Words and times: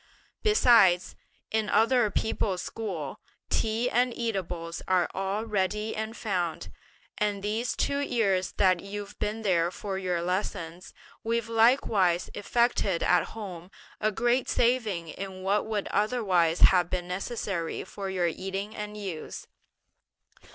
Besides, 0.41 1.15
in 1.51 1.69
other 1.69 2.09
people's 2.09 2.63
school, 2.63 3.19
tea 3.51 3.87
and 3.87 4.11
eatables 4.17 4.81
are 4.87 5.07
all 5.13 5.45
ready 5.45 5.95
and 5.95 6.17
found; 6.17 6.71
and 7.19 7.43
these 7.43 7.75
two 7.75 7.99
years 7.99 8.53
that 8.53 8.79
you've 8.79 9.19
been 9.19 9.43
there 9.43 9.69
for 9.69 9.99
your 9.99 10.23
lessons, 10.23 10.95
we've 11.23 11.47
likewise 11.47 12.31
effected 12.33 13.03
at 13.03 13.25
home 13.37 13.69
a 13.99 14.11
great 14.11 14.49
saving 14.49 15.09
in 15.09 15.43
what 15.43 15.67
would 15.67 15.87
otherwise 15.89 16.61
have 16.61 16.89
been 16.89 17.07
necessary 17.07 17.83
for 17.83 18.09
your 18.09 18.25
eating 18.25 18.75
and 18.75 18.97
use. 18.97 19.45